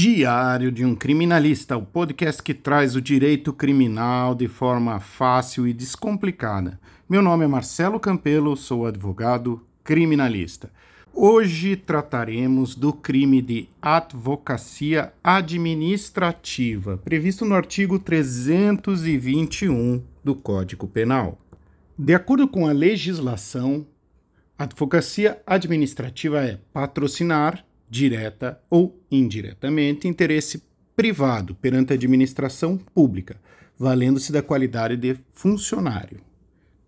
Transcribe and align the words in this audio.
Diário 0.00 0.70
de 0.70 0.84
um 0.84 0.94
Criminalista, 0.94 1.76
o 1.76 1.84
podcast 1.84 2.40
que 2.40 2.54
traz 2.54 2.94
o 2.94 3.02
direito 3.02 3.52
criminal 3.52 4.32
de 4.32 4.46
forma 4.46 5.00
fácil 5.00 5.66
e 5.66 5.72
descomplicada. 5.72 6.78
Meu 7.08 7.20
nome 7.20 7.44
é 7.44 7.48
Marcelo 7.48 7.98
Campelo, 7.98 8.56
sou 8.56 8.86
advogado 8.86 9.60
criminalista. 9.82 10.70
Hoje 11.12 11.74
trataremos 11.74 12.76
do 12.76 12.92
crime 12.92 13.42
de 13.42 13.68
advocacia 13.82 15.12
administrativa, 15.20 16.96
previsto 16.98 17.44
no 17.44 17.56
artigo 17.56 17.98
321 17.98 20.00
do 20.22 20.36
Código 20.36 20.86
Penal. 20.86 21.40
De 21.98 22.14
acordo 22.14 22.46
com 22.46 22.68
a 22.68 22.72
legislação, 22.72 23.84
advocacia 24.56 25.42
administrativa 25.44 26.44
é 26.44 26.60
patrocinar 26.72 27.64
direta 27.88 28.60
ou 28.68 29.00
indiretamente, 29.10 30.08
interesse 30.08 30.62
privado 30.96 31.54
perante 31.54 31.92
a 31.92 31.94
administração 31.94 32.76
pública, 32.76 33.40
valendo-se 33.78 34.32
da 34.32 34.42
qualidade 34.42 34.96
de 34.96 35.16
funcionário. 35.32 36.20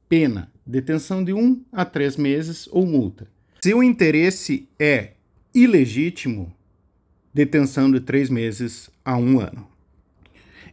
Pena: 0.09 0.51
detenção 0.67 1.23
de 1.23 1.33
um 1.33 1.63
a 1.73 1.85
três 1.85 2.17
meses 2.17 2.69
ou 2.73 2.85
multa. 2.85 3.29
Se 3.63 3.73
o 3.73 3.83
interesse 3.83 4.69
é 4.79 5.13
ilegítimo, 5.55 6.53
detenção 7.33 7.91
de 7.91 8.01
três 8.01 8.29
meses 8.29 8.91
a 9.05 9.17
um 9.17 9.39
ano. 9.39 9.69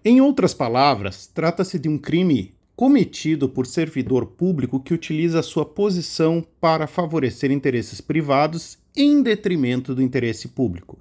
Em 0.03 0.21
outras 0.21 0.53
palavras, 0.53 1.27
trata-se 1.27 1.77
de 1.77 1.89
um 1.89 1.97
crime 1.97 2.55
cometido 2.77 3.49
por 3.49 3.65
servidor 3.65 4.27
público 4.27 4.79
que 4.79 4.93
utiliza 4.93 5.41
sua 5.41 5.65
posição 5.65 6.45
para 6.61 6.85
favorecer 6.85 7.51
interesses 7.51 7.99
privados 7.99 8.77
em 8.95 9.23
detrimento 9.23 9.95
do 9.95 10.01
interesse 10.01 10.49
público. 10.49 10.99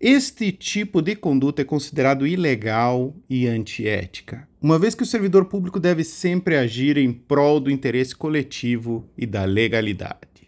Este 0.00 0.52
tipo 0.52 1.02
de 1.02 1.16
conduta 1.16 1.62
é 1.62 1.64
considerado 1.64 2.24
ilegal 2.24 3.16
e 3.28 3.48
antiética, 3.48 4.48
uma 4.62 4.78
vez 4.78 4.94
que 4.94 5.02
o 5.02 5.06
servidor 5.06 5.46
público 5.46 5.80
deve 5.80 6.04
sempre 6.04 6.56
agir 6.56 6.96
em 6.96 7.12
prol 7.12 7.58
do 7.58 7.68
interesse 7.68 8.14
coletivo 8.14 9.04
e 9.18 9.26
da 9.26 9.44
legalidade. 9.44 10.46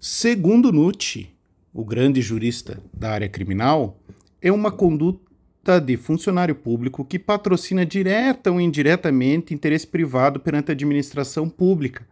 Segundo 0.00 0.72
Nucci, 0.72 1.30
o 1.72 1.84
grande 1.84 2.20
jurista 2.20 2.82
da 2.92 3.12
área 3.12 3.28
criminal, 3.28 4.00
é 4.40 4.50
uma 4.50 4.72
conduta 4.72 5.31
de 5.80 5.96
funcionário 5.96 6.54
público 6.54 7.04
que 7.04 7.18
patrocina 7.18 7.86
direta 7.86 8.50
ou 8.50 8.60
indiretamente 8.60 9.54
interesse 9.54 9.86
privado 9.86 10.40
perante 10.40 10.70
a 10.70 10.74
administração 10.74 11.48
pública, 11.48 12.06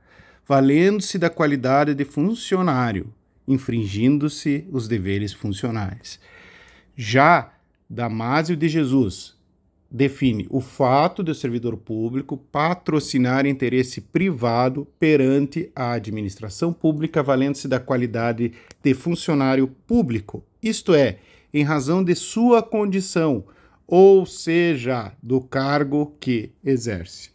valendo-se 0.47 1.19
da 1.19 1.29
qualidade 1.29 1.95
de 1.95 2.05
funcionário, 2.05 3.13
infringindo-se 3.47 4.67
os 4.71 4.87
deveres 4.87 5.33
funcionais. 5.33 6.21
Já 6.97 7.53
Damásio 7.89 8.57
de 8.57 8.69
Jesus 8.69 9.35
define 9.91 10.47
o 10.49 10.61
fato 10.61 11.25
do 11.25 11.35
servidor 11.35 11.77
público 11.77 12.37
patrocinar 12.37 13.45
interesse 13.45 14.01
privado 14.01 14.87
perante 15.01 15.73
a 15.75 15.93
administração 15.93 16.73
pública, 16.73 17.21
valendo-se 17.21 17.67
da 17.67 17.81
qualidade 17.81 18.53
de 18.81 18.95
funcionário 18.95 19.67
público, 19.67 20.45
isto 20.63 20.95
é, 20.95 21.19
em 21.53 21.63
razão 21.63 22.03
de 22.03 22.15
sua 22.15 22.63
condição, 22.63 23.45
ou 23.87 24.25
seja, 24.25 25.13
do 25.23 25.41
cargo 25.41 26.15
que 26.21 26.53
exerce. 26.65 27.31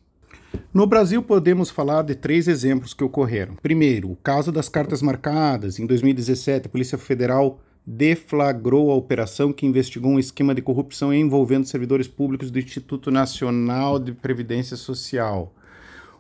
No 0.74 0.88
Brasil, 0.88 1.22
podemos 1.22 1.70
falar 1.70 2.04
de 2.04 2.16
três 2.16 2.48
exemplos 2.48 2.94
que 2.94 3.04
ocorreram. 3.04 3.56
Primeiro, 3.56 4.12
o 4.12 4.16
caso 4.16 4.52
das 4.52 4.70
cartas 4.70 5.02
marcadas. 5.02 5.80
Em 5.80 5.86
2017, 5.86 6.68
a 6.68 6.70
Polícia 6.70 6.98
Federal 6.98 7.60
deflagrou 7.86 8.90
a 8.90 8.96
operação 8.96 9.54
que 9.54 9.66
investigou 9.66 10.12
um 10.12 10.20
esquema 10.20 10.56
de 10.56 10.62
corrupção 10.62 11.14
envolvendo 11.14 11.68
servidores 11.68 12.08
públicos 12.08 12.50
do 12.50 12.58
Instituto 12.58 13.12
Nacional 13.12 14.00
de 14.00 14.12
Previdência 14.12 14.76
Social. 14.76 15.54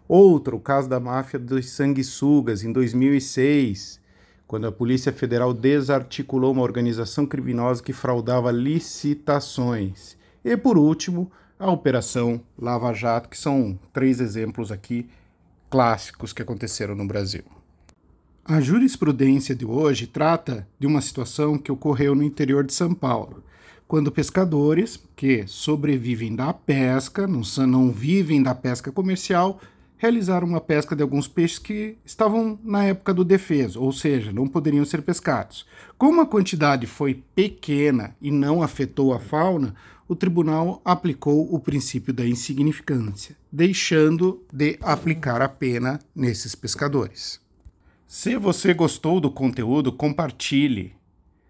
Outro, 0.07 0.57
o 0.57 0.59
caso 0.59 0.87
da 0.87 0.99
máfia 0.99 1.39
dos 1.39 1.69
sanguessugas, 1.71 2.63
em 2.63 2.71
2006 2.71 3.99
quando 4.47 4.67
a 4.67 4.71
Polícia 4.71 5.11
Federal 5.11 5.53
desarticulou 5.53 6.51
uma 6.51 6.61
organização 6.61 7.25
criminosa 7.25 7.81
que 7.81 7.93
fraudava 7.93 8.51
licitações. 8.51 10.17
E 10.43 10.55
por 10.55 10.77
último, 10.77 11.31
a 11.57 11.71
Operação 11.71 12.41
Lava 12.57 12.93
Jato, 12.93 13.29
que 13.29 13.37
são 13.37 13.79
três 13.91 14.19
exemplos 14.19 14.71
aqui 14.71 15.09
clássicos 15.69 16.31
que 16.31 16.41
aconteceram 16.41 16.95
no 16.95 17.07
Brasil. 17.07 17.43
A 18.43 18.61
jurisprudência 18.61 19.55
de 19.55 19.65
hoje 19.65 20.05
trata 20.05 20.67
de 20.79 20.85
uma 20.85 21.01
situação 21.01 21.57
que 21.57 21.71
ocorreu 21.71 22.13
no 22.13 22.21
interior 22.21 22.63
de 22.63 22.73
São 22.73 22.93
Paulo, 22.93 23.43
quando 23.87 24.11
pescadores 24.11 24.99
que 25.15 25.47
sobrevivem 25.47 26.35
da 26.35 26.53
pesca, 26.53 27.25
não, 27.25 27.41
não 27.67 27.91
vivem 27.91 28.43
da 28.43 28.53
pesca 28.53 28.91
comercial, 28.91 29.59
realizaram 29.97 30.47
uma 30.47 30.61
pesca 30.61 30.95
de 30.95 31.01
alguns 31.01 31.27
peixes 31.27 31.59
que 31.59 31.97
estavam 32.05 32.59
na 32.63 32.83
época 32.83 33.13
do 33.13 33.23
defeso, 33.23 33.81
ou 33.81 33.91
seja, 33.91 34.31
não 34.31 34.47
poderiam 34.47 34.85
ser 34.85 35.01
pescados. 35.01 35.65
Como 35.97 36.21
a 36.21 36.25
quantidade 36.25 36.85
foi 36.85 37.23
pequena 37.33 38.15
e 38.21 38.29
não 38.31 38.61
afetou 38.61 39.13
a 39.13 39.19
fauna, 39.19 39.75
o 40.07 40.15
tribunal 40.15 40.81
aplicou 40.85 41.53
o 41.53 41.59
princípio 41.59 42.13
da 42.13 42.25
insignificância, 42.25 43.35
deixando 43.51 44.43
de 44.53 44.77
aplicar 44.81 45.41
a 45.41 45.49
pena 45.49 45.99
nesses 46.15 46.53
pescadores. 46.53 47.39
Se 48.07 48.37
você 48.37 48.73
gostou 48.73 49.19
do 49.19 49.31
conteúdo, 49.31 49.91
compartilhe. 49.91 50.95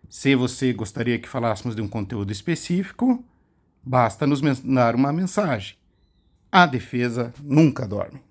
Se 0.08 0.36
você 0.36 0.72
gostaria 0.72 1.20
que 1.20 1.28
falássemos 1.28 1.76
de 1.76 1.82
um 1.82 1.88
conteúdo 1.88 2.32
específico, 2.32 3.24
basta 3.84 4.26
nos 4.26 4.42
mandar 4.42 4.96
uma 4.96 5.12
mensagem. 5.12 5.76
A 6.50 6.66
defesa 6.66 7.34
nunca 7.44 7.86
dorme. 7.86 8.22